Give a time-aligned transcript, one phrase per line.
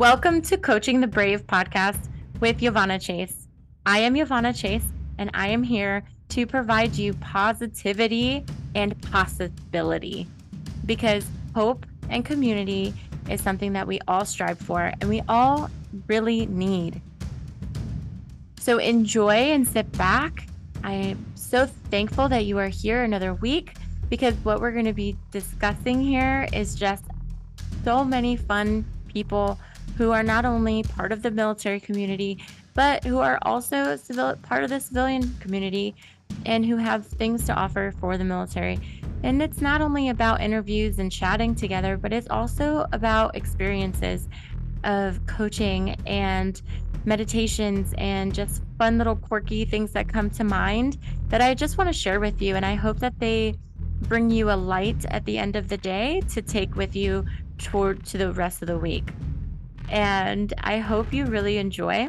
[0.00, 2.08] Welcome to Coaching the Brave podcast
[2.40, 3.48] with Iovanna Chase.
[3.84, 4.86] I am Iovanna Chase,
[5.18, 10.26] and I am here to provide you positivity and possibility
[10.86, 12.94] because hope and community
[13.28, 15.68] is something that we all strive for and we all
[16.06, 17.02] really need.
[18.58, 20.46] So enjoy and sit back.
[20.82, 23.74] I am so thankful that you are here another week
[24.08, 27.04] because what we're going to be discussing here is just
[27.84, 29.58] so many fun people
[29.96, 32.38] who are not only part of the military community,
[32.74, 35.94] but who are also civil, part of the civilian community
[36.46, 38.78] and who have things to offer for the military.
[39.22, 44.28] And it's not only about interviews and chatting together, but it's also about experiences
[44.84, 46.60] of coaching and
[47.04, 51.88] meditations and just fun little quirky things that come to mind that I just want
[51.88, 52.56] to share with you.
[52.56, 53.54] And I hope that they
[54.02, 57.26] bring you a light at the end of the day to take with you
[57.58, 59.10] toward to the rest of the week.
[59.90, 62.08] And I hope you really enjoy.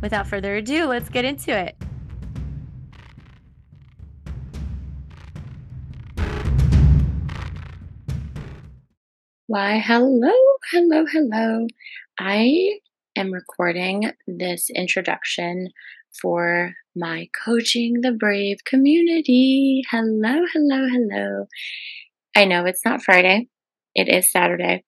[0.00, 1.76] Without further ado, let's get into it.
[9.46, 10.32] Why, hello,
[10.72, 11.66] hello, hello.
[12.18, 12.78] I
[13.16, 15.70] am recording this introduction
[16.20, 19.82] for my Coaching the Brave community.
[19.90, 21.46] Hello, hello, hello.
[22.36, 23.48] I know it's not Friday,
[23.94, 24.84] it is Saturday.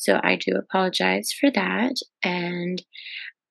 [0.00, 1.96] So I do apologize for that.
[2.24, 2.82] And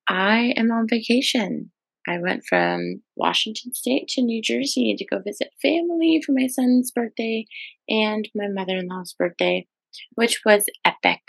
[0.07, 1.71] I am on vacation.
[2.07, 6.91] I went from Washington State to New Jersey to go visit family for my son's
[6.91, 7.45] birthday
[7.87, 9.67] and my mother in law's birthday
[10.15, 11.21] which was epic.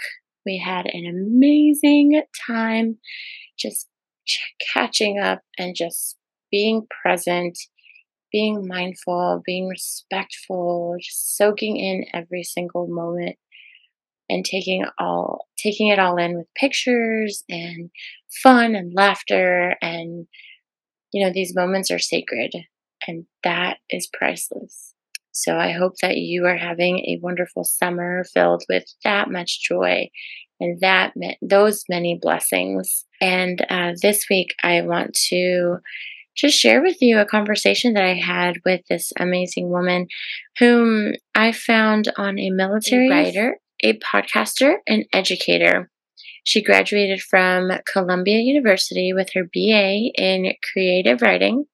[0.44, 2.98] We had an amazing time
[3.58, 3.88] just
[4.72, 6.16] catching up and just
[6.50, 7.58] being present,
[8.32, 13.36] being mindful, being respectful, just soaking in every single moment
[14.30, 17.90] and taking all taking it all in with pictures and
[18.42, 20.26] fun and laughter and
[21.12, 22.52] you know these moments are sacred
[23.06, 24.94] and that is priceless
[25.32, 30.10] so I hope that you are having a wonderful summer filled with that much joy
[30.60, 33.06] and that those many blessings.
[33.20, 35.78] And uh, this week, I want to
[36.36, 40.06] just share with you a conversation that I had with this amazing woman
[40.58, 45.90] whom I found on a military writer, a podcaster, and educator.
[46.44, 51.66] She graduated from Columbia University with her BA in creative writing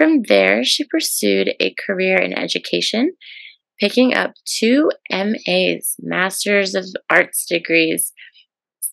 [0.00, 3.12] from there, she pursued a career in education,
[3.78, 8.12] picking up two MAs, Masters of Arts degrees,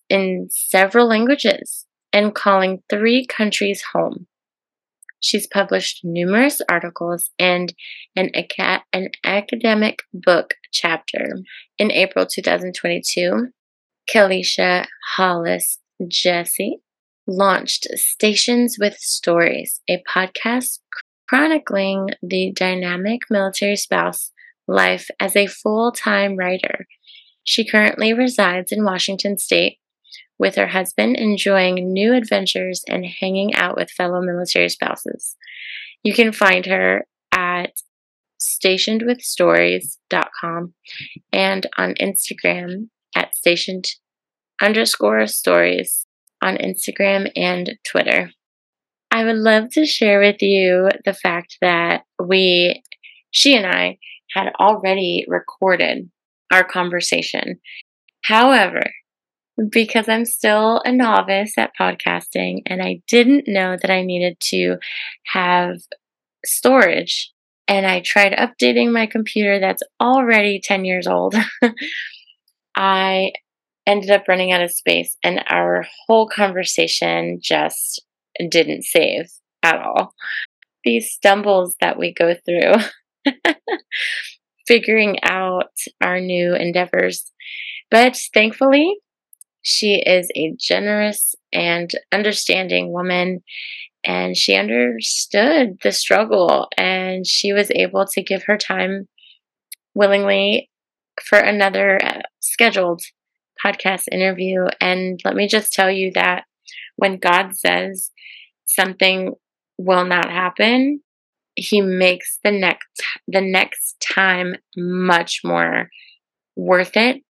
[0.09, 4.27] in several languages, and calling three countries home.
[5.19, 7.73] She's published numerous articles and
[8.15, 11.39] an, aca- an academic book chapter.
[11.77, 13.47] In April 2022,
[14.09, 14.85] Kelicia
[15.15, 16.77] Hollis Jessie
[17.27, 20.79] launched Stations with Stories, a podcast
[21.27, 24.31] chronicling the dynamic military spouse
[24.67, 26.85] life as a full time writer.
[27.43, 29.79] She currently resides in Washington State
[30.39, 35.35] with her husband, enjoying new adventures and hanging out with fellow military spouses.
[36.03, 37.71] You can find her at
[38.39, 40.73] stationedwithstories.com
[41.33, 43.87] and on Instagram at stationed
[44.61, 46.05] underscore stories
[46.41, 48.31] on Instagram and Twitter.
[49.11, 52.83] I would love to share with you the fact that we,
[53.31, 53.97] she and I,
[54.33, 56.09] had already recorded
[56.51, 57.59] our conversation.
[58.23, 58.83] However,
[59.69, 64.77] because I'm still a novice at podcasting and I didn't know that I needed to
[65.33, 65.77] have
[66.45, 67.31] storage,
[67.67, 71.35] and I tried updating my computer that's already 10 years old,
[72.75, 73.31] I
[73.85, 78.01] ended up running out of space and our whole conversation just
[78.49, 79.31] didn't save
[79.63, 80.13] at all.
[80.83, 82.75] These stumbles that we go through,
[84.67, 85.71] figuring out
[86.01, 87.31] our new endeavors.
[87.89, 88.97] But thankfully,
[89.67, 93.43] she is a generous and understanding woman,
[94.05, 99.09] and she understood the struggle, and she was able to give her time
[99.93, 100.69] willingly
[101.21, 103.01] for another uh, scheduled
[103.61, 104.67] podcast interview.
[104.79, 106.45] And let me just tell you that
[106.95, 108.11] when God says
[108.67, 109.33] something
[109.77, 111.01] will not happen,
[111.55, 112.87] he makes the next
[113.27, 115.89] the next time much more
[116.55, 117.21] worth it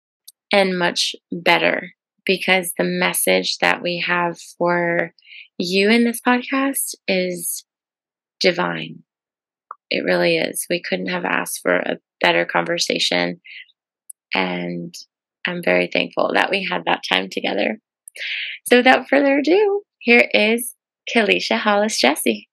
[0.52, 1.94] and much better
[2.28, 5.14] because the message that we have for
[5.58, 7.66] you in this podcast is
[8.40, 9.04] divine.
[9.90, 10.66] It really is.
[10.70, 13.40] We couldn't have asked for a better conversation.
[14.36, 14.94] And
[15.48, 17.80] I'm very thankful that we had that time together.
[18.68, 20.76] So without further ado, here is
[21.14, 22.50] Kelicia Hollis Jessie.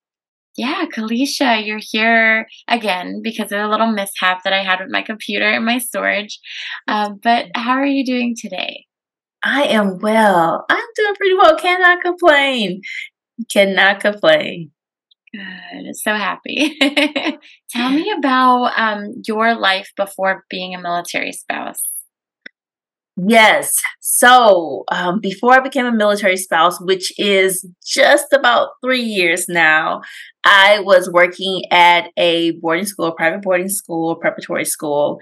[0.57, 5.03] Yeah, Kelicia, you're here again because of a little mishap that I had with my
[5.03, 6.39] computer and my storage.
[6.87, 8.87] Um, but how are you doing today?
[9.45, 10.65] I am well.
[10.71, 11.57] I'm doing pretty well.
[11.57, 12.81] Cannot complain.
[13.51, 14.71] Cannot complain.
[15.33, 15.97] Good.
[15.97, 16.79] So happy.
[17.71, 21.83] Tell me about um, your life before being a military spouse.
[23.17, 23.81] Yes.
[24.01, 30.03] So um, before I became a military spouse, which is just about three years now,
[30.45, 35.21] I was working at a boarding school, a private boarding school, preparatory school,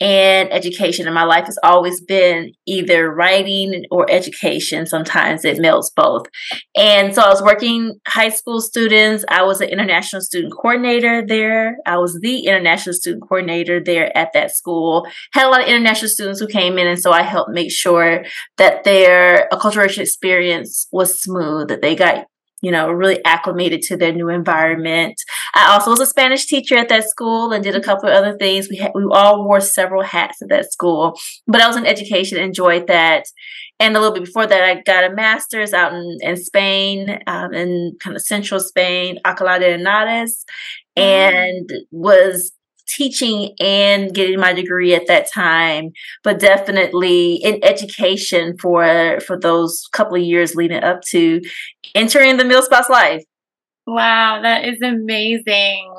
[0.00, 1.06] and education.
[1.06, 4.86] And my life has always been either writing or education.
[4.86, 6.26] Sometimes it melts both.
[6.74, 9.24] And so I was working high school students.
[9.28, 11.76] I was an international student coordinator there.
[11.84, 15.06] I was the international student coordinator there at that school.
[15.34, 16.86] Had a lot of international students who came in.
[16.86, 18.24] And so I helped make sure
[18.56, 22.26] that their acculturation experience was smooth, that they got
[22.62, 25.14] you know, really acclimated to their new environment.
[25.54, 28.36] I also was a Spanish teacher at that school and did a couple of other
[28.36, 28.68] things.
[28.68, 32.38] We had, we all wore several hats at that school, but I was in education,
[32.38, 33.24] enjoyed that.
[33.78, 37.54] And a little bit before that, I got a master's out in, in Spain, um,
[37.54, 40.44] in kind of central Spain, Alcalá de Henares,
[40.98, 41.02] mm-hmm.
[41.02, 42.52] and was
[42.90, 45.90] teaching and getting my degree at that time,
[46.24, 51.40] but definitely in education for for those couple of years leading up to
[51.94, 53.24] entering the MilSpouse life.
[53.86, 55.94] Wow, that is amazing.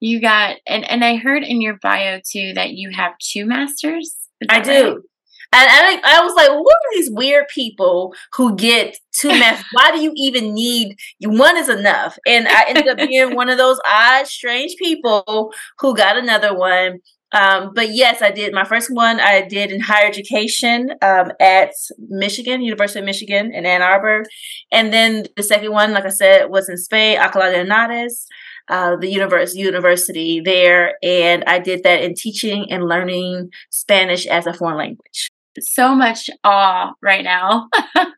[0.00, 4.14] You got and and I heard in your bio too that you have two masters.
[4.48, 5.02] I do.
[5.50, 9.64] And I, I was like, what are these weird people who get two masters?
[9.72, 12.18] Why do you even need one is enough?
[12.26, 16.98] And I ended up being one of those odd, strange people who got another one.
[17.32, 18.52] Um, but yes, I did.
[18.52, 23.64] My first one I did in higher education um, at Michigan, University of Michigan in
[23.64, 24.24] Ann Arbor.
[24.70, 28.26] And then the second one, like I said, was in Spain, Alcalá de Henares.
[28.70, 34.46] Uh, the universe, university there, and I did that in teaching and learning Spanish as
[34.46, 37.68] a foreign language so much awe right now.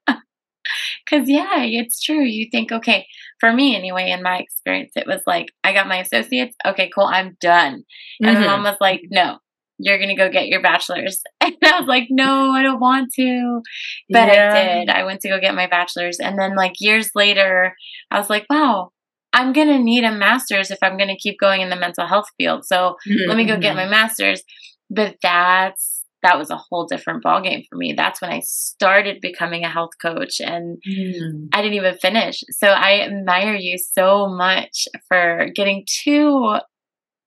[1.04, 2.22] Because, yeah, it's true.
[2.22, 3.06] You think, okay,
[3.40, 6.54] for me anyway, in my experience, it was like, I got my associates.
[6.64, 7.84] Okay, cool, I'm done.
[8.20, 8.40] And mm-hmm.
[8.40, 9.38] my mom was like, no,
[9.78, 11.22] you're going to go get your bachelor's.
[11.42, 13.60] And I was like, no, I don't want to.
[14.08, 14.52] But yeah.
[14.52, 14.90] I did.
[14.90, 16.20] I went to go get my bachelor's.
[16.20, 17.75] And then, like, years later,
[18.10, 18.93] I was like, wow,
[19.32, 22.06] I'm going to need a master's if I'm going to keep going in the mental
[22.06, 22.64] health field.
[22.66, 23.28] So mm-hmm.
[23.28, 23.76] let me go get mm-hmm.
[23.76, 24.43] my master's.
[24.90, 27.94] But that's that was a whole different ballgame for me.
[27.96, 31.49] That's when I started becoming a health coach and mm.
[31.52, 32.43] I didn't even finish.
[32.50, 36.56] So I admire you so much for getting two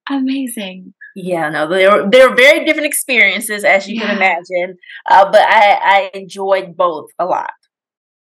[0.10, 0.94] amazing.
[1.16, 4.08] Yeah, no, they're they're very different experiences as you yeah.
[4.08, 4.78] can imagine.
[5.10, 7.52] Uh, but I, I enjoyed both a lot.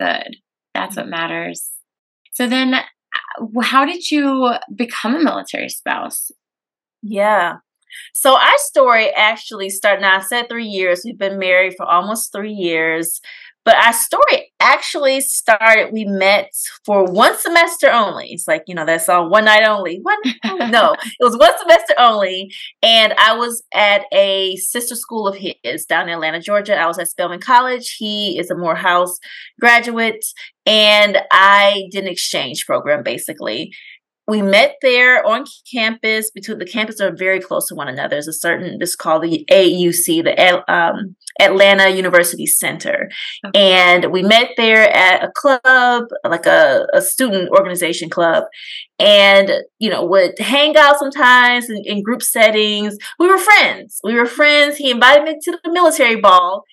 [0.01, 0.37] Good.
[0.75, 1.71] That's what matters.
[2.33, 2.83] So then uh,
[3.63, 6.31] how did you become a military spouse?
[7.03, 7.57] Yeah.
[8.15, 10.03] So our story actually started.
[10.03, 11.03] Now I said three years.
[11.05, 13.21] We've been married for almost three years.
[13.65, 16.51] But our story actually started, we met
[16.85, 18.29] for one semester only.
[18.31, 20.01] It's like, you know, that's all One Night Only.
[20.03, 20.19] One
[20.71, 22.53] No, it was one semester only.
[22.83, 26.77] And I was at a sister school of his down in Atlanta, Georgia.
[26.77, 27.97] I was at Spelman College.
[27.99, 29.19] He is a Morehouse
[29.59, 30.27] graduate.
[30.67, 33.73] And I did an exchange program basically
[34.27, 36.31] we met there on campus.
[36.31, 38.11] Between the campus are very close to one another.
[38.11, 43.11] There's a certain this is called the AUC, the um, Atlanta University Center,
[43.45, 43.61] okay.
[43.61, 48.45] and we met there at a club, like a, a student organization club,
[48.99, 52.97] and you know would hang out sometimes in, in group settings.
[53.19, 54.01] We were friends.
[54.05, 54.77] We were friends.
[54.77, 56.65] He invited me to the military ball.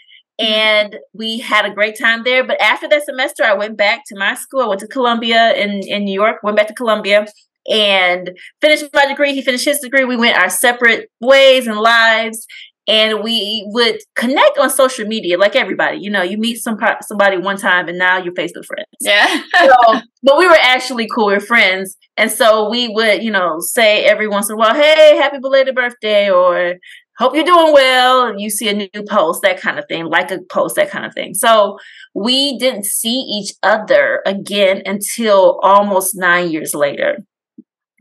[0.41, 0.53] Mm-hmm.
[0.53, 2.45] and we had a great time there.
[2.45, 4.61] But after that semester, I went back to my school.
[4.61, 7.25] I went to Columbia in, in New York, went back to Columbia
[7.69, 9.33] and finished my degree.
[9.33, 10.05] He finished his degree.
[10.05, 12.45] We went our separate ways and lives.
[12.87, 15.99] And we would connect on social media like everybody.
[16.01, 18.87] You know, you meet some somebody one time and now you're Facebook friends.
[18.99, 19.43] Yeah.
[19.55, 21.27] so, but we were actually cool.
[21.27, 21.95] We're friends.
[22.17, 25.75] And so we would, you know, say every once in a while, hey, happy belated
[25.75, 26.75] birthday, or
[27.17, 28.39] hope you're doing well.
[28.39, 31.13] You see a new post, that kind of thing, like a post, that kind of
[31.13, 31.33] thing.
[31.35, 31.77] So
[32.13, 37.19] we didn't see each other again until almost nine years later.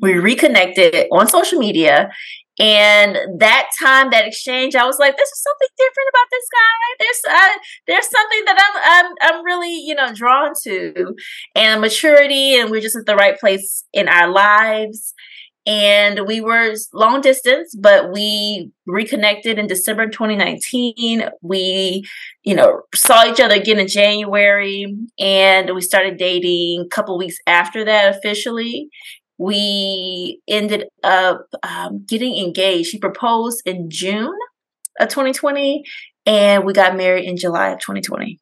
[0.00, 2.10] We reconnected on social media.
[2.58, 6.96] And that time, that exchange, I was like, "This is something different about this guy.
[6.98, 11.14] There's, uh, there's something that I'm, I'm, I'm really, you know, drawn to,
[11.54, 15.14] and maturity, and we're just at the right place in our lives."
[15.66, 22.02] And we were long distance but we reconnected in december 2019 we
[22.44, 27.36] you know saw each other again in january and we started dating a couple weeks
[27.46, 28.88] after that officially.
[29.38, 32.92] We ended up um, getting engaged.
[32.92, 34.36] He proposed in june
[35.00, 35.84] of 2020
[36.26, 38.38] and we got married in july of 2020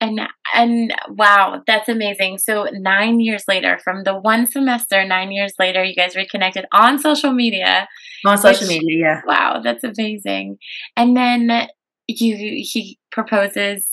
[0.00, 0.20] and
[0.54, 2.38] and wow, that's amazing.
[2.38, 6.98] So 9 years later from the one semester, 9 years later you guys reconnected on
[6.98, 7.88] social media.
[8.26, 9.20] On social which, media, yeah.
[9.26, 10.58] Wow, that's amazing.
[10.96, 11.68] And then
[12.08, 13.86] you he proposes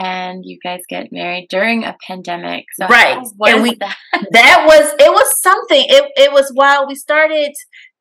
[0.00, 2.64] and you guys get married during a pandemic.
[2.74, 3.22] So right.
[3.46, 3.96] and we that?
[4.32, 5.84] that was it was something.
[5.88, 7.52] It it was while we started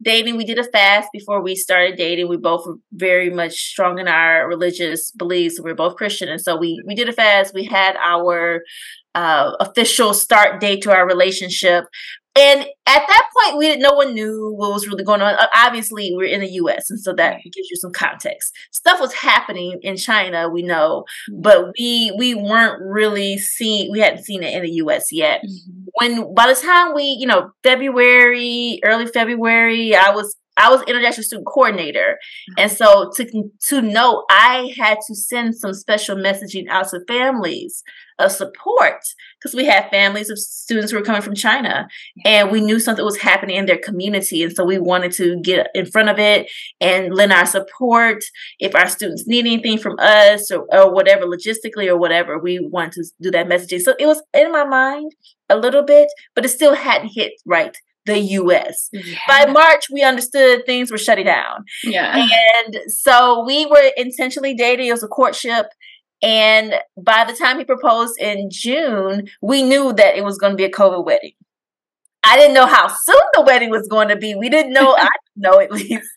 [0.01, 0.37] dating.
[0.37, 2.29] We did a fast before we started dating.
[2.29, 5.59] We both were very much strong in our religious beliefs.
[5.61, 7.53] We are both Christian, and so we we did a fast.
[7.53, 8.61] We had our
[9.13, 11.83] uh, official start date to our relationship.
[12.37, 12.67] And at
[13.07, 13.81] that point, we didn't.
[13.81, 15.35] No one knew what was really going on.
[15.55, 18.53] Obviously, we're in the U.S., and so that gives you some context.
[18.71, 21.41] Stuff was happening in China, we know, mm-hmm.
[21.41, 23.91] but we we weren't really seeing.
[23.91, 25.11] We hadn't seen it in the U.S.
[25.11, 25.41] yet.
[25.41, 25.81] Mm-hmm.
[25.95, 31.23] When by the time we, you know, February, early February, I was I was international
[31.23, 32.19] student coordinator,
[32.57, 37.81] and so to to know, I had to send some special messaging out to families
[38.19, 39.01] of support
[39.39, 41.87] because we had families of students who were coming from China,
[42.25, 45.69] and we knew something was happening in their community, and so we wanted to get
[45.73, 46.49] in front of it
[46.81, 48.23] and lend our support.
[48.59, 52.93] If our students need anything from us or, or whatever, logistically or whatever, we wanted
[52.93, 53.79] to do that messaging.
[53.79, 55.15] So it was in my mind
[55.49, 57.77] a little bit, but it still hadn't hit right
[58.09, 58.89] the US.
[58.91, 59.17] Yeah.
[59.27, 61.63] By March, we understood things were shutting down.
[61.83, 62.27] Yeah.
[62.57, 64.87] And so we were intentionally dating.
[64.87, 65.67] It was a courtship.
[66.21, 70.57] And by the time he proposed in June, we knew that it was going to
[70.57, 71.31] be a COVID wedding.
[72.23, 74.35] I didn't know how soon the wedding was going to be.
[74.35, 76.09] We didn't know, I didn't know at least,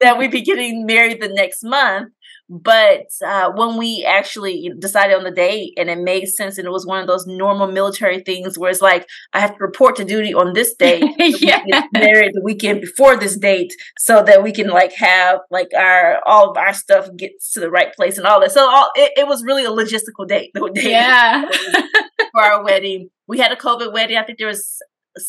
[0.00, 2.12] that we'd be getting married the next month.
[2.50, 6.70] But uh, when we actually decided on the date and it made sense, and it
[6.70, 10.04] was one of those normal military things where it's like, I have to report to
[10.04, 11.62] duty on this date, yeah.
[11.92, 16.50] married the weekend before this date, so that we can like have like our all
[16.50, 18.52] of our stuff gets to the right place and all that.
[18.52, 20.50] So all, it, it was really a logistical date.
[20.54, 21.50] The date yeah.
[22.32, 24.16] for our wedding, we had a COVID wedding.
[24.16, 24.78] I think there was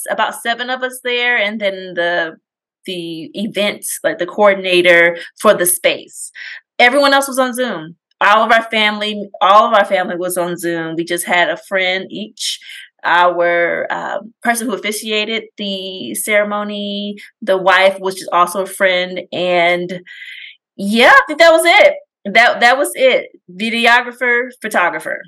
[0.09, 2.37] about seven of us there, and then the
[2.85, 6.31] the event, like the coordinator for the space
[6.79, 7.95] everyone else was on Zoom.
[8.21, 10.95] All of our family, all of our family was on Zoom.
[10.95, 12.59] We just had a friend each.
[13.03, 20.01] Our uh, person who officiated the ceremony, the wife, was just also a friend, and
[20.75, 21.93] yeah, I think that was it.
[22.25, 23.27] That that was it.
[23.49, 25.21] Videographer, photographer.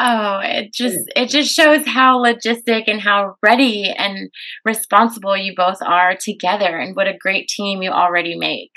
[0.00, 4.30] Oh, it just it just shows how logistic and how ready and
[4.64, 8.70] responsible you both are together and what a great team you already make.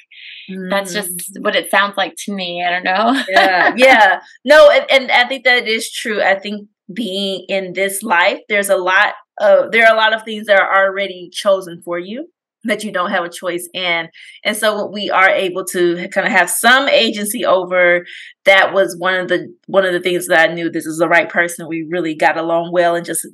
[0.50, 0.70] Mm.
[0.70, 1.44] That's just mm.
[1.44, 2.64] what it sounds like to me.
[2.64, 3.24] I don't know.
[3.30, 4.22] yeah, yeah.
[4.46, 6.22] No, and, and I think that is true.
[6.22, 10.24] I think being in this life, there's a lot of there are a lot of
[10.24, 12.28] things that are already chosen for you
[12.64, 14.10] that you don't have a choice in.
[14.46, 18.06] And so we are able to kind of have some agency over
[18.46, 21.08] that was one of the one of the things that I knew this is the
[21.08, 21.68] right person.
[21.68, 23.26] We really got along well and just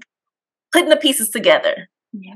[0.71, 1.89] putting the pieces together.
[2.13, 2.33] Yeah.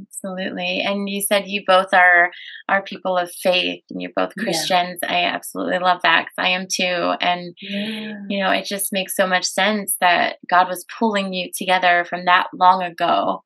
[0.00, 0.80] Absolutely.
[0.80, 2.30] And you said you both are
[2.68, 4.98] are people of faith and you're both Christians.
[5.02, 5.12] Yeah.
[5.12, 7.14] I absolutely love that cuz I am too.
[7.20, 8.14] And yeah.
[8.28, 12.24] you know, it just makes so much sense that God was pulling you together from
[12.24, 13.44] that long ago.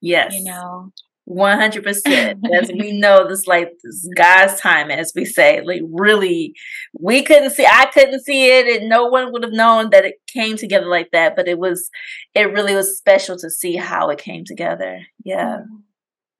[0.00, 0.34] Yes.
[0.34, 0.92] You know.
[1.28, 6.54] 100% as we know this like this god's time as we say like really
[6.98, 10.14] we couldn't see i couldn't see it and no one would have known that it
[10.26, 11.90] came together like that but it was
[12.34, 15.82] it really was special to see how it came together yeah mm.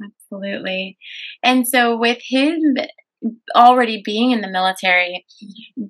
[0.02, 0.98] Absolutely.
[1.42, 2.76] And so, with him
[3.54, 5.26] already being in the military,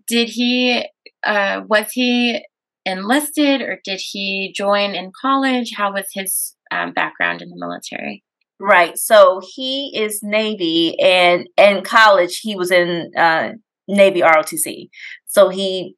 [0.07, 0.85] did he,
[1.25, 2.45] uh, was he
[2.87, 5.75] enlisted or did he join in college?
[5.77, 8.25] How was his um, background in the military?
[8.61, 8.99] Right.
[8.99, 13.53] So he is Navy, and in college he was in uh,
[13.87, 14.89] Navy ROTC.
[15.27, 15.95] So he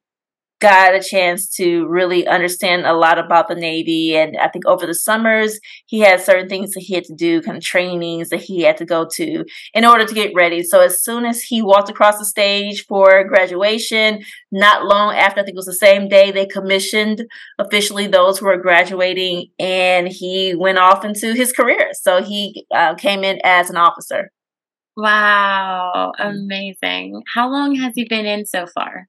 [0.61, 4.15] got a chance to really understand a lot about the Navy.
[4.15, 7.41] And I think over the summers, he had certain things that he had to do,
[7.41, 10.63] kind of trainings that he had to go to in order to get ready.
[10.63, 15.43] So as soon as he walked across the stage for graduation, not long after, I
[15.43, 17.25] think it was the same day, they commissioned
[17.59, 21.89] officially those who were graduating and he went off into his career.
[21.93, 24.31] So he uh, came in as an officer.
[24.95, 26.29] Wow, mm.
[26.29, 27.23] amazing.
[27.33, 29.07] How long has he been in so far?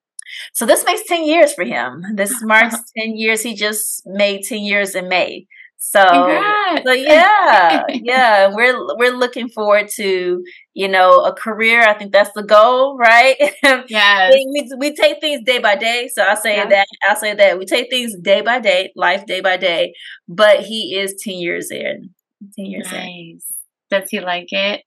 [0.53, 2.05] So this makes 10 years for him.
[2.15, 3.43] This marks 10 years.
[3.43, 5.47] He just made 10 years in May.
[5.85, 6.01] So,
[6.85, 11.83] so yeah, yeah, we're we're looking forward to you know a career.
[11.83, 13.35] I think that's the goal, right?
[13.89, 16.09] Yeah, we, we take things day by day.
[16.15, 16.69] So I'll say yeah.
[16.69, 19.93] that I'll say that we take things day by day, life day by day.
[20.29, 22.11] But he is ten years in.
[22.57, 23.03] Ten years nice.
[23.03, 23.41] in.
[23.91, 24.85] Does he like it?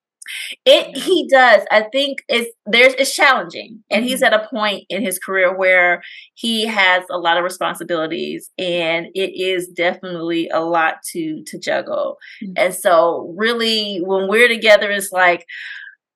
[0.66, 1.64] It he does.
[1.72, 4.10] I think it's there's it's challenging, and mm-hmm.
[4.10, 6.02] he's at a point in his career where
[6.34, 12.18] he has a lot of responsibilities, and it is definitely a lot to to juggle.
[12.44, 12.54] Mm-hmm.
[12.58, 15.46] And so, really, when we're together, it's like,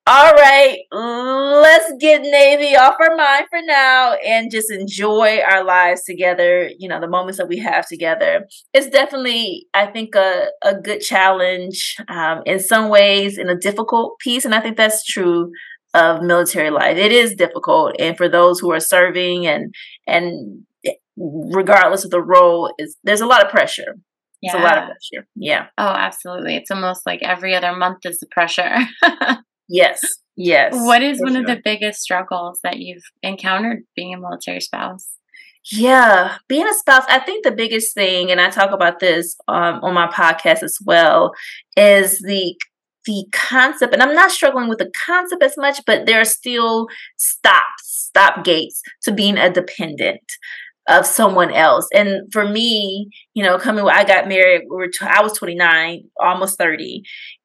[0.06, 6.02] all right, let's get Navy off our mind for now and just enjoy our lives
[6.04, 8.46] together, you know, the moments that we have together.
[8.72, 14.18] It's definitely, I think, a, a good challenge um, in some ways, in a difficult
[14.18, 14.44] piece.
[14.44, 15.52] And I think that's true
[15.92, 16.96] of military life.
[16.96, 17.94] It is difficult.
[17.98, 19.74] And for those who are serving and,
[20.06, 20.64] and
[21.16, 23.96] regardless of the role, is there's a lot of pressure.
[24.40, 24.52] Yeah.
[24.52, 25.26] It's a lot of pressure.
[25.36, 25.66] Yeah.
[25.76, 26.56] Oh, absolutely.
[26.56, 28.76] It's almost like every other month is the pressure.
[29.70, 30.00] Yes.
[30.36, 30.72] Yes.
[30.74, 31.42] What is one sure.
[31.42, 35.08] of the biggest struggles that you've encountered being a military spouse?
[35.70, 39.80] Yeah, being a spouse, I think the biggest thing, and I talk about this um,
[39.82, 41.32] on my podcast as well,
[41.76, 42.56] is the
[43.06, 43.92] the concept.
[43.92, 46.86] And I'm not struggling with the concept as much, but there are still
[47.16, 50.20] stops, stop gates to being a dependent
[50.88, 51.86] of someone else.
[51.94, 54.62] And for me, you know, coming, I got married.
[54.70, 57.02] We were, t- I was 29, almost 30,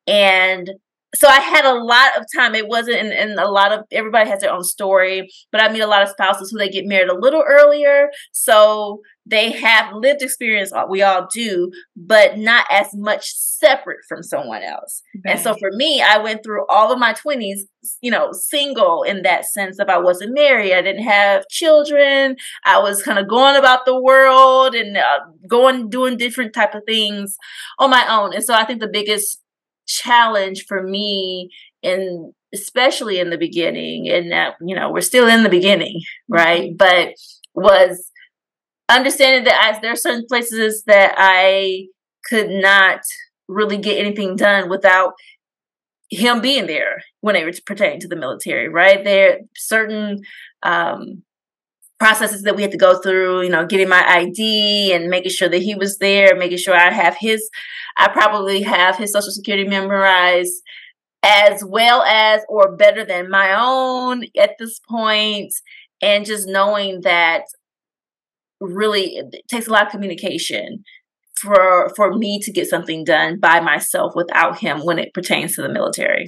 [0.07, 0.71] and
[1.15, 2.55] so I had a lot of time.
[2.55, 5.81] It wasn't, and, and, a lot of everybody has their own story, but I meet
[5.81, 8.09] a lot of spouses who they get married a little earlier.
[8.31, 14.21] So they have lived experience, uh, we all do, but not as much separate from
[14.21, 15.01] someone else.
[15.25, 15.33] Right.
[15.33, 17.61] And so for me, I went through all of my 20s,
[18.01, 22.79] you know, single in that sense of I wasn't married, I didn't have children, I
[22.79, 27.35] was kind of going about the world and uh, going, doing different type of things
[27.79, 28.33] on my own.
[28.33, 29.41] And so I think the biggest
[29.87, 31.49] challenge for me
[31.81, 36.71] in especially in the beginning and that you know we're still in the beginning right
[36.71, 36.77] mm-hmm.
[36.77, 37.13] but
[37.53, 38.11] was
[38.89, 41.85] understanding that as there are certain places that i
[42.29, 42.99] could not
[43.47, 45.13] really get anything done without
[46.09, 50.21] him being there when it pertained to the military right there certain
[50.63, 51.23] um
[51.99, 55.49] processes that we had to go through, you know, getting my ID and making sure
[55.49, 57.49] that he was there, making sure I have his,
[57.97, 60.61] I probably have his social security memorized
[61.23, 65.51] as well as or better than my own at this point,
[66.01, 67.43] and just knowing that
[68.61, 70.83] really it takes a lot of communication
[71.35, 75.61] for for me to get something done by myself without him when it pertains to
[75.61, 76.27] the military.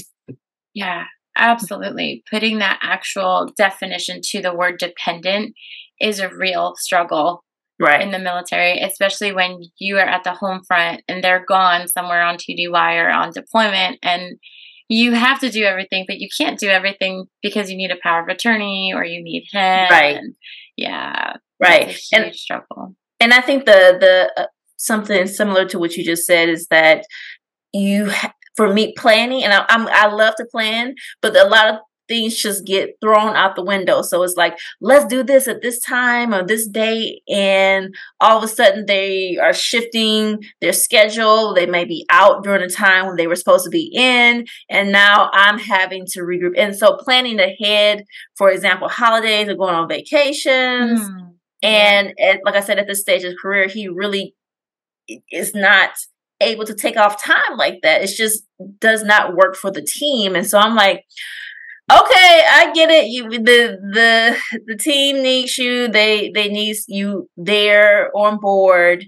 [0.74, 1.06] Yeah,
[1.38, 2.24] Absolutely.
[2.30, 5.56] Putting that actual definition to the word dependent
[6.00, 7.44] is a real struggle
[7.80, 8.02] right.
[8.02, 12.24] in the military, especially when you are at the home front and they're gone somewhere
[12.24, 14.38] on TDY or on deployment and
[14.90, 18.22] you have to do everything, but you can't do everything because you need a power
[18.22, 19.88] of attorney or you need him.
[19.90, 20.16] Right.
[20.16, 20.36] And
[20.78, 21.34] yeah.
[21.62, 21.98] Right.
[22.14, 22.96] and struggle.
[23.20, 24.46] And I think the the uh,
[24.78, 27.04] something similar to what you just said is that
[27.74, 31.70] you ha- for me planning and I, I'm I love to plan, but a lot
[31.70, 34.02] of things just get thrown out the window.
[34.02, 37.22] So it's like, let's do this at this time or this date.
[37.28, 41.54] And all of a sudden they are shifting their schedule.
[41.54, 44.46] They may be out during a time when they were supposed to be in.
[44.70, 46.54] And now I'm having to regroup.
[46.58, 48.06] And so planning ahead,
[48.38, 51.02] for example, holidays or going on vacations.
[51.02, 51.34] Mm.
[51.62, 54.36] And at, like I said, at this stage of career, he really
[55.32, 55.92] is not
[56.42, 58.02] able to take off time like that.
[58.02, 58.44] It just
[58.80, 60.36] does not work for the team.
[60.36, 61.04] And so I'm like,
[61.92, 63.08] okay, I get it.
[63.08, 65.88] You the the the team needs you.
[65.88, 69.06] They they need you there on board.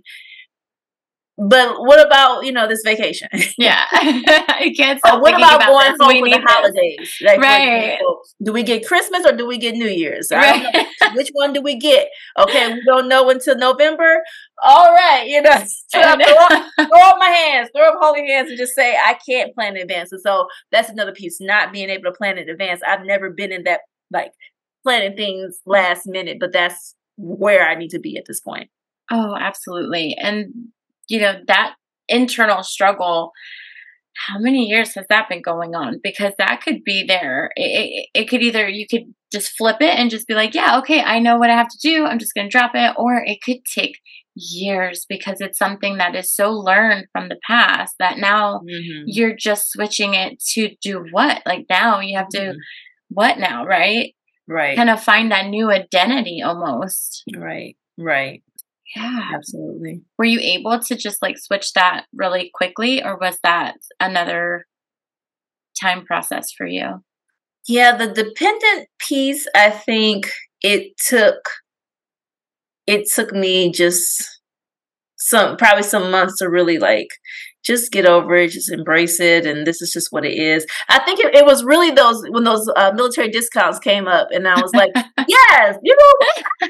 [1.42, 3.30] But what about you know this vacation?
[3.58, 5.00] Yeah, I can't.
[5.00, 5.98] Stop what about, about going this.
[6.00, 7.18] home for the holidays?
[7.22, 7.84] Like, right?
[7.84, 10.30] Example, do we get Christmas or do we get New Year's?
[10.32, 10.88] Right.
[11.14, 12.08] Which one do we get?
[12.38, 14.24] Okay, we don't know until November.
[14.64, 18.58] All right, you know, throw, up, throw up my hands, throw up holy hands, and
[18.58, 20.12] just say I can't plan in advance.
[20.12, 22.82] And so that's another piece, not being able to plan in advance.
[22.88, 24.32] I've never been in that like
[24.84, 28.70] planning things last minute, but that's where I need to be at this point.
[29.12, 30.16] Oh, absolutely.
[30.20, 30.70] And
[31.10, 31.76] you know, that
[32.08, 33.32] internal struggle,
[34.16, 36.00] how many years has that been going on?
[36.04, 37.52] Because that could be there.
[37.56, 40.78] It, it, it could either, you could just flip it and just be like, yeah,
[40.80, 42.06] okay, I know what I have to do.
[42.06, 42.96] I'm just going to drop it.
[42.98, 44.00] Or it could take
[44.36, 49.04] years because it's something that is so learned from the past that now mm-hmm.
[49.06, 51.42] you're just switching it to do what?
[51.46, 52.58] Like now you have to, mm-hmm.
[53.10, 54.14] what now, right?
[54.48, 54.76] Right.
[54.76, 57.24] Kind of find that new identity almost.
[57.36, 57.78] Right.
[57.98, 58.44] Right.
[58.96, 59.32] Yeah.
[59.36, 60.02] Absolutely.
[60.18, 64.66] Were you able to just like switch that really quickly or was that another
[65.80, 67.04] time process for you?
[67.68, 71.38] Yeah, the dependent piece, I think it took
[72.88, 74.28] it took me just
[75.18, 77.10] some probably some months to really like
[77.64, 80.66] just get over it, just embrace it, and this is just what it is.
[80.88, 84.48] I think it, it was really those when those uh, military discounts came up, and
[84.48, 84.92] I was like,
[85.28, 86.28] yes, you know,
[86.62, 86.70] I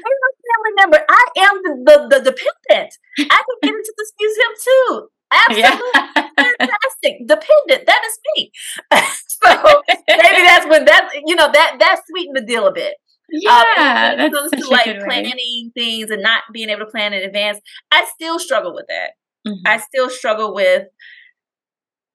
[0.60, 1.04] a family member.
[1.08, 2.94] I am the, the, the dependent.
[3.18, 5.08] I can get into this museum too.
[5.32, 6.28] Absolutely yeah.
[6.58, 7.18] fantastic.
[7.26, 7.86] Dependent.
[7.86, 8.50] That is me.
[9.28, 12.94] so maybe that's when that you know that that sweetened the deal a bit.
[13.32, 17.12] Yeah, um, when it comes to like planning things and not being able to plan
[17.12, 17.60] in advance,
[17.92, 19.10] I still struggle with that.
[19.46, 19.66] Mm-hmm.
[19.66, 20.88] I still struggle with,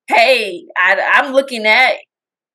[0.08, 1.96] hey, I, I'm looking at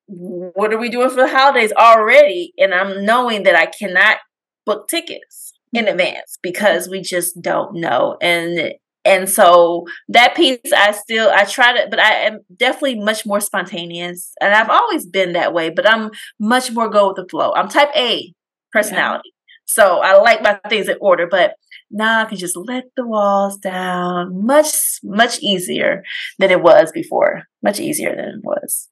[0.06, 4.18] what are we doing for the holidays already, and I'm knowing that I cannot
[4.66, 5.92] book tickets in mm-hmm.
[5.92, 8.16] advance because we just don't know.
[8.20, 13.24] And and so that piece i still i try to but i am definitely much
[13.24, 17.26] more spontaneous and i've always been that way but i'm much more go with the
[17.30, 17.50] flow.
[17.54, 18.30] I'm type a
[18.72, 19.32] personality.
[19.32, 19.72] Yeah.
[19.74, 21.54] so i like my things in order but
[21.90, 26.02] now i can just let the walls down much much easier
[26.38, 28.88] than it was before much easier than it was.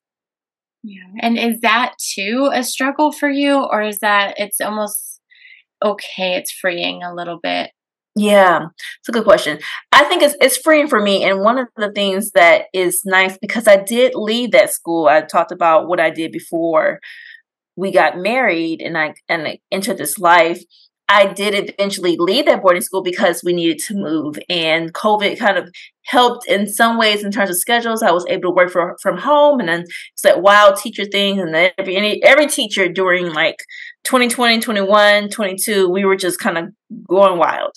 [0.82, 1.02] Yeah.
[1.20, 5.17] And is that too a struggle for you or is that it's almost
[5.84, 7.70] okay it's freeing a little bit
[8.18, 8.66] yeah,
[8.98, 9.60] it's a good question.
[9.92, 13.38] I think it's it's freeing for me, and one of the things that is nice
[13.38, 15.06] because I did leave that school.
[15.06, 16.98] I talked about what I did before
[17.76, 20.62] we got married, and I and I entered this life.
[21.10, 25.56] I did eventually leave that boarding school because we needed to move, and COVID kind
[25.56, 25.70] of
[26.04, 28.02] helped in some ways in terms of schedules.
[28.02, 31.40] I was able to work for, from home, and then it's that wild teacher thing,
[31.40, 33.62] and every any, every teacher during like
[34.08, 36.70] 2020, 21, 22, we were just kind of
[37.06, 37.72] going wild.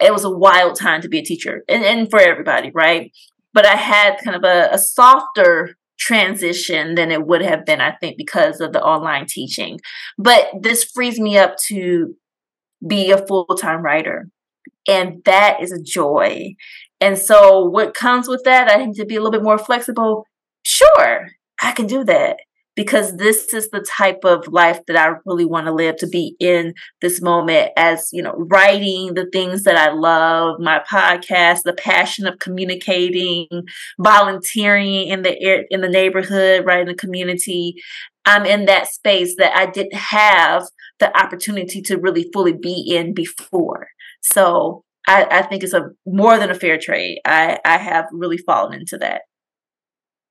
[0.00, 3.12] It was a wild time to be a teacher, and, and for everybody, right?
[3.52, 7.92] But I had kind of a, a softer transition than it would have been, I
[7.92, 9.78] think, because of the online teaching.
[10.16, 12.16] But this frees me up to
[12.86, 14.30] be a full time writer.
[14.88, 16.54] And that is a joy.
[17.02, 20.26] And so, what comes with that, I need to be a little bit more flexible.
[20.64, 21.28] Sure,
[21.62, 22.38] I can do that
[22.76, 26.36] because this is the type of life that I really want to live to be
[26.38, 31.72] in this moment as, you know, writing the things that I love, my podcast, the
[31.72, 33.48] passion of communicating,
[33.98, 37.76] volunteering in the air, in the neighborhood, right in the community.
[38.26, 40.64] I'm in that space that I didn't have
[41.00, 43.88] the opportunity to really fully be in before.
[44.22, 47.20] So I, I think it's a more than a fair trade.
[47.24, 49.22] I, I have really fallen into that.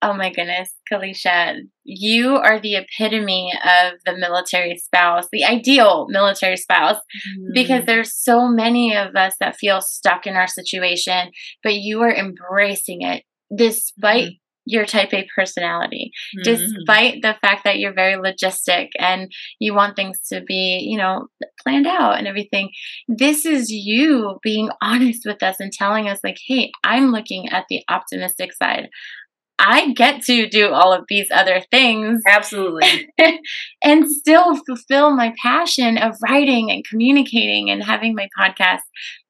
[0.05, 6.57] Oh my goodness, Kelicia, you are the epitome of the military spouse, the ideal military
[6.57, 7.53] spouse, mm.
[7.55, 11.31] because there's so many of us that feel stuck in our situation,
[11.63, 13.23] but you are embracing it
[13.55, 16.43] despite mm your type A personality, mm-hmm.
[16.43, 21.27] despite the fact that you're very logistic and you want things to be, you know,
[21.61, 22.71] planned out and everything.
[23.07, 27.65] This is you being honest with us and telling us, like, hey, I'm looking at
[27.69, 28.89] the optimistic side.
[29.57, 32.21] I get to do all of these other things.
[32.27, 33.09] Absolutely.
[33.83, 38.81] and still fulfill my passion of writing and communicating and having my podcast.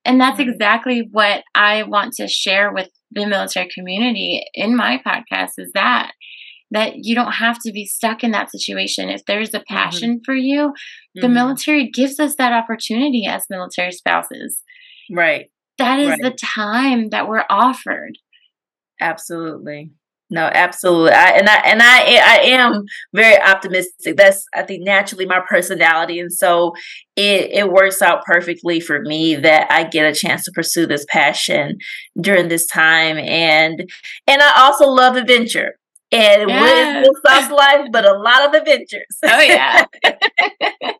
[0.03, 0.49] And that's mm-hmm.
[0.49, 6.11] exactly what I want to share with the military community in my podcast is that
[6.71, 9.09] that you don't have to be stuck in that situation.
[9.09, 9.73] If there's a mm-hmm.
[9.73, 10.23] passion mm-hmm.
[10.25, 10.73] for you,
[11.13, 11.33] the mm-hmm.
[11.33, 14.61] military gives us that opportunity as military spouses.
[15.11, 15.51] Right.
[15.77, 16.21] That is right.
[16.21, 18.17] the time that we're offered.
[18.99, 19.91] Absolutely.
[20.31, 21.11] No, absolutely.
[21.11, 22.83] I, and I and I I am
[23.13, 24.17] very optimistic.
[24.17, 26.73] That's I think naturally my personality, and so
[27.15, 31.05] it it works out perfectly for me that I get a chance to pursue this
[31.09, 31.77] passion
[32.19, 33.88] during this time, and
[34.25, 35.77] and I also love adventure.
[36.11, 37.05] And yes.
[37.05, 39.17] with South life, but a lot of adventures.
[39.23, 39.85] Oh yeah.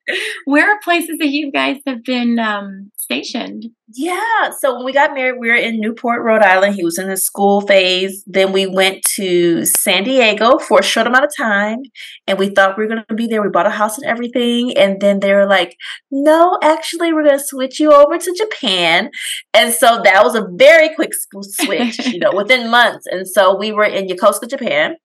[0.46, 3.66] Where are places that you guys have been um, stationed?
[3.88, 4.50] Yeah.
[4.60, 6.74] So when we got married, we were in Newport, Rhode Island.
[6.74, 8.24] He was in the school phase.
[8.26, 11.78] Then we went to San Diego for a short amount of time,
[12.26, 13.44] and we thought we were going to be there.
[13.44, 15.78] We bought a house and everything, and then they were like,
[16.10, 19.12] "No, actually, we're going to switch you over to Japan."
[19.54, 21.12] And so that was a very quick
[21.44, 23.06] switch, you know, within months.
[23.06, 24.96] And so we were in Yokosuka, Japan.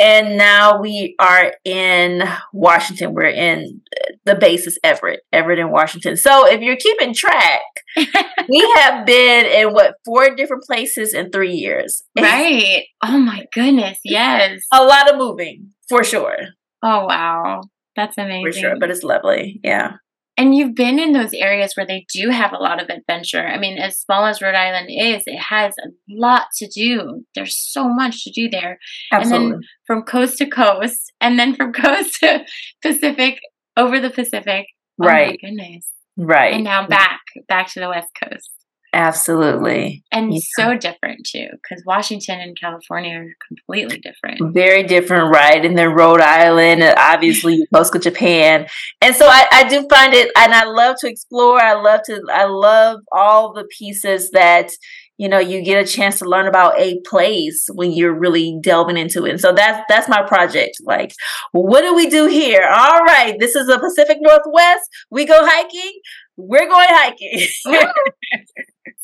[0.00, 3.14] And now we are in Washington.
[3.14, 3.80] We're in
[4.24, 6.16] the base is Everett, Everett in Washington.
[6.16, 7.62] So if you're keeping track,
[7.96, 12.02] we have been in what four different places in three years.
[12.18, 12.84] Right.
[13.02, 13.98] Oh my goodness.
[14.04, 14.62] Yes.
[14.72, 16.36] A lot of moving for sure.
[16.82, 17.62] Oh wow.
[17.96, 18.44] That's amazing.
[18.44, 18.76] For sure.
[18.78, 19.60] But it's lovely.
[19.64, 19.94] Yeah.
[20.36, 23.46] And you've been in those areas where they do have a lot of adventure.
[23.46, 27.24] I mean, as small as Rhode Island is, it has a lot to do.
[27.34, 28.78] There's so much to do there.
[29.12, 29.44] Absolutely.
[29.44, 32.44] And then from coast to coast, and then from coast to
[32.80, 33.40] Pacific,
[33.76, 34.66] over the Pacific.
[34.98, 35.38] Right.
[35.42, 35.90] Oh my goodness.
[36.16, 36.54] Right.
[36.54, 38.50] And now back, back to the West Coast.
[38.94, 40.04] Absolutely.
[40.12, 40.40] And Yeah.
[40.54, 44.52] so different too, because Washington and California are completely different.
[44.52, 45.64] Very different, right?
[45.64, 48.66] And then Rhode Island, and obviously to Japan.
[49.00, 51.60] And so I, I do find it and I love to explore.
[51.60, 54.70] I love to I love all the pieces that
[55.18, 58.96] you know you get a chance to learn about a place when you're really delving
[58.96, 59.30] into it.
[59.30, 60.78] And so that's that's my project.
[60.84, 61.14] Like,
[61.52, 62.62] what do we do here?
[62.62, 64.88] All right, this is the Pacific Northwest.
[65.10, 65.92] We go hiking.
[66.36, 67.46] We're going hiking.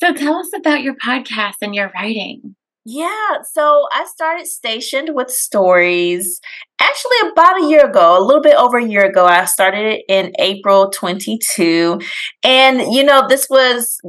[0.01, 2.55] So tell us about your podcast and your writing.
[2.85, 6.39] Yeah, so I started Stationed with Stories
[6.79, 9.25] actually about a year ago, a little bit over a year ago.
[9.25, 11.99] I started it in April 22.
[12.43, 13.99] And, you know, this was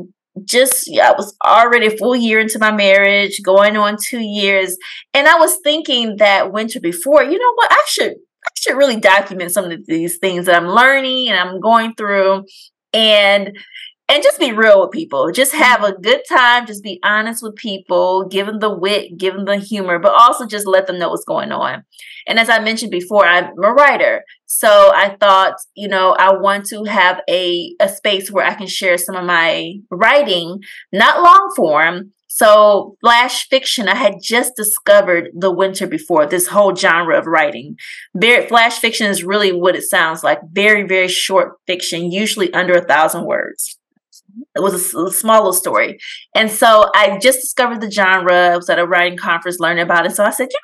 [0.45, 4.77] just, yeah, I was already a full year into my marriage, going on two years.
[5.13, 8.13] And I was thinking that winter before, you know what, I should.
[8.13, 12.45] I should really document some of these things that I'm learning and I'm going through
[12.93, 13.57] and
[14.11, 15.31] and just be real with people.
[15.31, 16.67] Just have a good time.
[16.67, 18.27] Just be honest with people.
[18.29, 21.25] Give them the wit, give them the humor, but also just let them know what's
[21.25, 21.85] going on.
[22.27, 24.25] And as I mentioned before, I'm a writer.
[24.47, 28.67] So I thought, you know, I want to have a, a space where I can
[28.67, 30.59] share some of my writing,
[30.93, 32.13] not long form.
[32.33, 37.77] So flash fiction, I had just discovered the winter before this whole genre of writing.
[38.15, 40.39] Very, flash fiction is really what it sounds like.
[40.53, 43.77] Very, very short fiction, usually under a thousand words
[44.57, 45.99] it was a small little story.
[46.35, 48.53] And so I just discovered the genre.
[48.53, 50.15] I was at a writing conference learning about it.
[50.15, 50.59] So I said, know,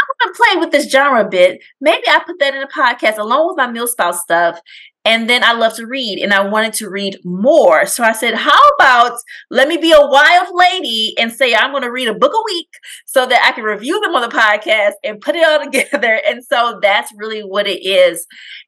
[0.00, 1.62] I'm going to play with this genre a bit.
[1.80, 4.60] Maybe I put that in a podcast along with my MilSpouse stuff.
[5.06, 7.86] And then I love to read and I wanted to read more.
[7.86, 9.16] So I said, how about
[9.52, 12.42] let me be a wild lady and say I'm going to read a book a
[12.44, 12.68] week
[13.06, 16.20] so that I can review them on the podcast and put it all together.
[16.26, 18.26] And so that's really what it is.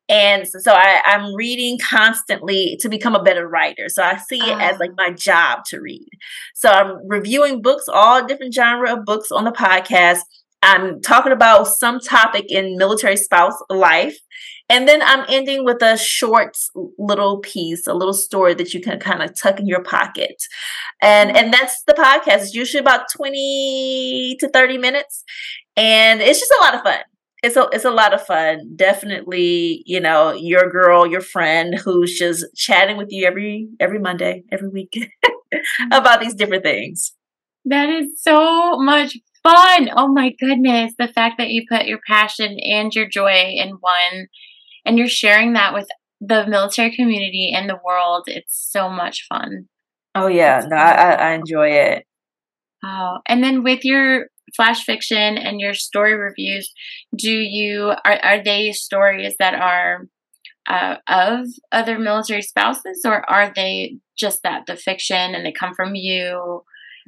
[0.08, 3.88] And so, I, I'm reading constantly to become a better writer.
[3.88, 5.08] So I see it as like ah.
[5.08, 6.08] my job to read.
[6.54, 10.20] So I'm reviewing books, all different genre of books on the podcast.
[10.62, 14.16] I'm talking about some topic in military spouse life.
[14.68, 16.58] And then I'm ending with a short
[16.98, 20.42] little piece, a little story that you can kind of tuck in your pocket.
[21.00, 22.42] And and that's the podcast.
[22.42, 25.24] It's usually about 20 to 30 minutes.
[25.76, 27.00] And it's just a lot of fun
[27.42, 28.72] it's a it's a lot of fun.
[28.74, 34.44] Definitely, you know, your girl, your friend who's just chatting with you every every Monday,
[34.50, 34.92] every week
[35.24, 35.92] mm-hmm.
[35.92, 37.12] about these different things.
[37.64, 39.90] That is so much fun.
[39.96, 40.94] Oh my goodness.
[40.98, 44.28] The fact that you put your passion and your joy in one
[44.84, 45.88] and you're sharing that with
[46.20, 49.68] the military community and the world, it's so much fun.
[50.14, 52.04] Oh yeah, no, I I, enjoy it.
[52.84, 56.72] Oh, and then with your flash fiction and your story reviews,
[57.16, 60.06] do you are are they stories that are
[60.68, 65.74] uh, of other military spouses, or are they just that the fiction and they come
[65.74, 66.62] from you?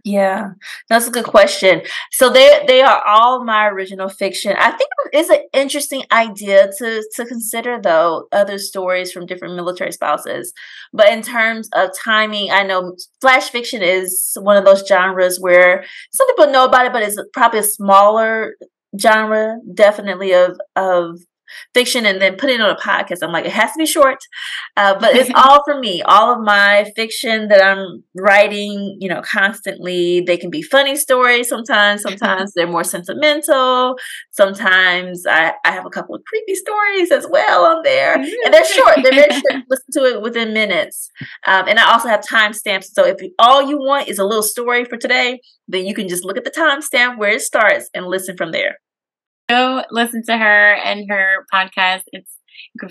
[0.05, 0.53] Yeah,
[0.89, 1.83] that's a good question.
[2.13, 4.55] So they they are all my original fiction.
[4.59, 9.93] I think it's an interesting idea to to consider though other stories from different military
[9.93, 10.55] spouses.
[10.95, 15.85] But in terms of timing, I know flash fiction is one of those genres where
[16.13, 18.55] some people know about it, but it's probably a smaller
[18.99, 21.19] genre, definitely of of
[21.75, 23.19] fiction and then put it on a podcast.
[23.23, 24.19] I'm like, it has to be short,
[24.77, 26.03] uh, but it's all for me.
[26.03, 30.21] All of my fiction that I'm writing, you know, constantly.
[30.21, 32.03] They can be funny stories sometimes.
[32.11, 33.97] Sometimes they're more sentimental.
[34.31, 38.65] Sometimes I, I have a couple of creepy stories as well on there, and they're
[38.65, 38.97] short.
[39.03, 39.65] They're very short.
[39.71, 41.11] Listen to it within minutes.
[41.47, 42.87] Um, and I also have timestamps.
[42.93, 46.09] So if you, all you want is a little story for today, then you can
[46.09, 48.77] just look at the timestamp where it starts and listen from there
[49.51, 52.03] go listen to her and her podcast.
[52.13, 52.37] It's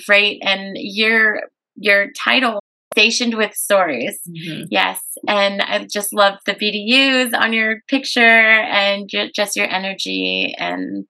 [0.05, 0.41] great.
[0.43, 1.41] And your
[1.75, 2.59] your title,
[2.93, 4.19] Stationed with Stories.
[4.27, 4.63] Mm-hmm.
[4.69, 5.01] Yes.
[5.27, 10.53] And I just love the BDUs on your picture and ju- just your energy.
[10.57, 11.05] And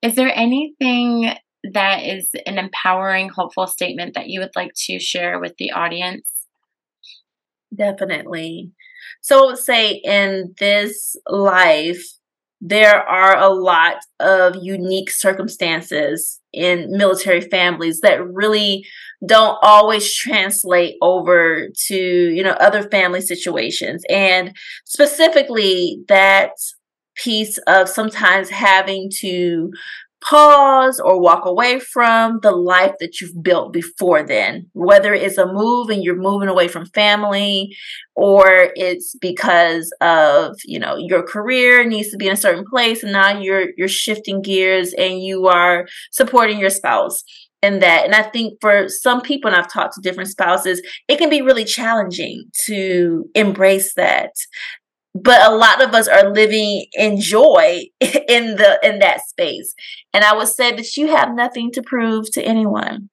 [0.00, 1.34] is there anything
[1.72, 6.24] that is an empowering, hopeful statement that you would like to share with the audience?
[7.74, 8.72] Definitely.
[9.20, 12.17] So I would say in this life,
[12.60, 18.84] there are a lot of unique circumstances in military families that really
[19.26, 24.02] don't always translate over to you know other family situations.
[24.08, 26.52] And specifically that
[27.16, 29.70] piece of sometimes having to
[30.20, 34.68] pause or walk away from the life that you've built before then.
[34.72, 37.76] Whether it's a move and you're moving away from family
[38.14, 43.02] or it's because of you know your career needs to be in a certain place
[43.02, 47.22] and now you're you're shifting gears and you are supporting your spouse
[47.62, 48.04] in that.
[48.04, 51.42] And i think for some people and i've talked to different spouses it can be
[51.42, 54.32] really challenging to embrace that
[55.22, 59.74] but a lot of us are living in joy in the in that space.
[60.12, 63.10] And i would say that you have nothing to prove to anyone.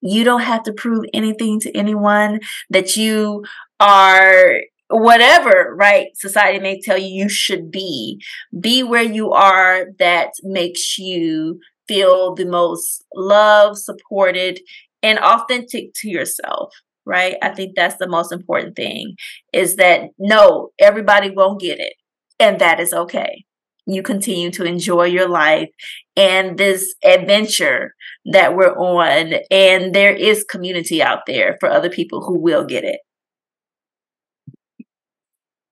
[0.00, 3.44] You don't have to prove anything to anyone that you
[3.80, 8.20] are whatever right society may tell you you should be.
[8.58, 14.60] Be where you are that makes you feel the most loved supported
[15.02, 16.74] and authentic to yourself
[17.06, 17.36] right?
[17.40, 19.14] I think that's the most important thing
[19.52, 21.94] is that no, everybody won't get it.
[22.38, 23.44] And that is okay.
[23.86, 25.70] You continue to enjoy your life
[26.16, 27.94] and this adventure
[28.32, 29.34] that we're on.
[29.50, 32.98] And there is community out there for other people who will get it.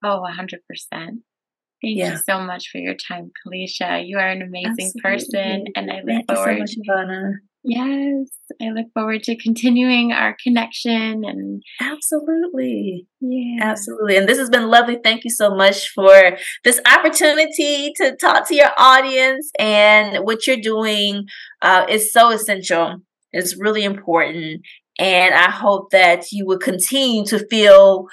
[0.04, 0.58] Oh, 100%.
[0.90, 2.12] Thank yeah.
[2.12, 4.06] you so much for your time, Kelicia.
[4.06, 5.00] You are an amazing Absolutely.
[5.02, 6.58] person, and I look Thank forward.
[6.58, 7.32] You so much, Iovanna.
[7.66, 8.28] Yes,
[8.60, 13.06] I look forward to continuing our connection and absolutely.
[13.22, 13.56] Yeah.
[13.62, 14.18] Absolutely.
[14.18, 14.98] And this has been lovely.
[15.02, 20.58] Thank you so much for this opportunity to talk to your audience and what you're
[20.58, 21.24] doing
[21.62, 22.96] uh, is so essential.
[23.32, 24.60] It's really important.
[24.98, 28.08] And I hope that you will continue to feel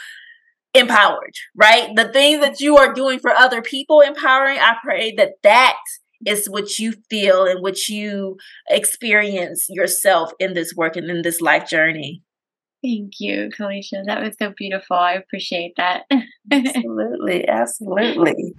[0.74, 1.90] empowered, right?
[1.96, 5.78] The things that you are doing for other people empowering, I pray that that
[6.26, 8.38] is what you feel and what you
[8.70, 12.22] experience yourself in this work and in this life journey.
[12.84, 14.04] Thank you, Kelicia.
[14.08, 14.98] That was so beautiful.
[14.98, 16.04] I appreciate that.
[16.52, 17.48] absolutely.
[17.48, 18.56] Absolutely.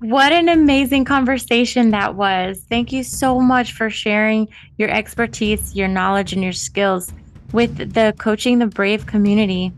[0.00, 2.64] What an amazing conversation that was.
[2.68, 7.12] Thank you so much for sharing your expertise, your knowledge, and your skills
[7.52, 9.72] with the Coaching the Brave community.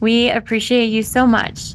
[0.00, 1.74] We appreciate you so much.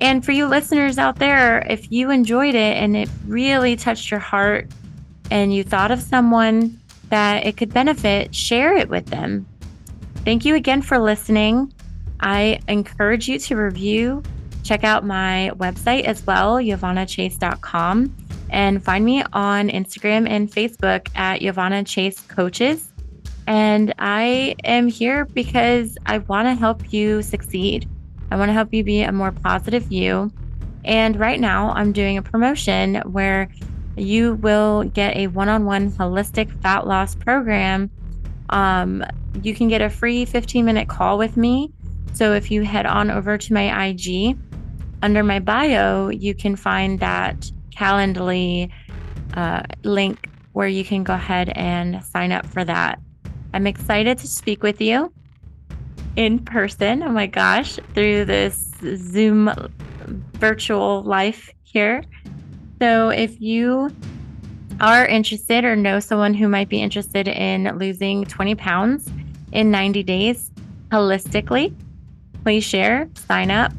[0.00, 4.20] And for you listeners out there, if you enjoyed it and it really touched your
[4.20, 4.68] heart
[5.30, 6.78] and you thought of someone
[7.10, 9.46] that it could benefit, share it with them.
[10.24, 11.72] Thank you again for listening.
[12.20, 14.22] I encourage you to review,
[14.62, 18.14] check out my website as well, IovannaChase.com,
[18.50, 22.93] and find me on Instagram and Facebook at Iovanna Chase Coaches.
[23.46, 27.88] And I am here because I want to help you succeed.
[28.30, 30.32] I want to help you be a more positive you.
[30.84, 33.48] And right now, I'm doing a promotion where
[33.96, 37.90] you will get a one on one holistic fat loss program.
[38.50, 39.04] Um,
[39.42, 41.72] you can get a free 15 minute call with me.
[42.12, 44.38] So if you head on over to my IG,
[45.02, 48.70] under my bio, you can find that Calendly
[49.34, 53.00] uh, link where you can go ahead and sign up for that.
[53.54, 55.12] I'm excited to speak with you
[56.16, 57.04] in person.
[57.04, 59.48] Oh my gosh, through this Zoom
[60.32, 62.02] virtual life here.
[62.82, 63.94] So if you
[64.80, 69.08] are interested or know someone who might be interested in losing 20 pounds
[69.52, 70.50] in 90 days
[70.90, 71.72] holistically,
[72.42, 73.72] please share, sign up.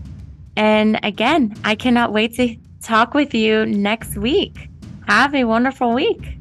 [0.55, 4.69] And again, I cannot wait to talk with you next week.
[5.05, 6.34] Have a wonderful week.